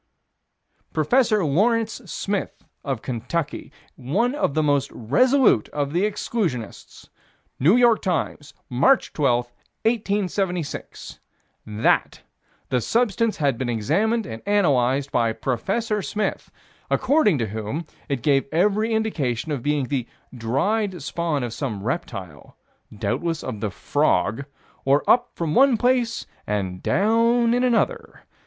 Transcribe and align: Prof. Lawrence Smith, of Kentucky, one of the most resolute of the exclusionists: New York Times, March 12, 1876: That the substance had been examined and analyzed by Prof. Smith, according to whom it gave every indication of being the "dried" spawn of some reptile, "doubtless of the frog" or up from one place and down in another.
Prof. 0.93 1.31
Lawrence 1.31 2.01
Smith, 2.05 2.63
of 2.83 3.03
Kentucky, 3.03 3.71
one 3.95 4.33
of 4.33 4.55
the 4.55 4.63
most 4.63 4.89
resolute 4.91 5.69
of 5.69 5.93
the 5.93 6.05
exclusionists: 6.09 7.09
New 7.59 7.75
York 7.75 8.01
Times, 8.01 8.55
March 8.67 9.13
12, 9.13 9.51
1876: 9.85 11.19
That 11.67 12.21
the 12.69 12.81
substance 12.81 13.37
had 13.37 13.59
been 13.59 13.69
examined 13.69 14.25
and 14.25 14.41
analyzed 14.47 15.11
by 15.11 15.33
Prof. 15.33 15.69
Smith, 16.03 16.49
according 16.89 17.37
to 17.37 17.49
whom 17.49 17.85
it 18.09 18.23
gave 18.23 18.47
every 18.51 18.95
indication 18.95 19.51
of 19.51 19.61
being 19.61 19.85
the 19.87 20.07
"dried" 20.35 21.03
spawn 21.03 21.43
of 21.43 21.53
some 21.53 21.83
reptile, 21.83 22.57
"doubtless 22.91 23.43
of 23.43 23.59
the 23.59 23.69
frog" 23.69 24.45
or 24.83 25.07
up 25.07 25.29
from 25.35 25.53
one 25.53 25.77
place 25.77 26.25
and 26.47 26.81
down 26.81 27.53
in 27.53 27.63
another. 27.63 28.23